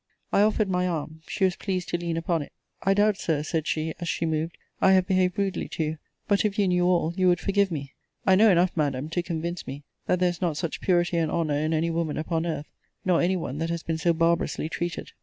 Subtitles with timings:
[0.33, 2.51] I offered my arm: she was pleased to lean upon it.
[2.81, 6.43] I doubt, Sir, said she, as she moved, I have behaved rudely to you: but,
[6.43, 7.93] if you knew all, you would forgive me.
[8.25, 11.53] I know enough, Madam, to convince me, that there is not such purity and honour
[11.59, 12.71] in any woman upon earth;
[13.05, 15.11] nor any one that has been so barbarously treated.